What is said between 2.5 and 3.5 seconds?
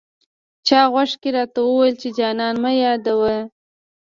مه یادوه.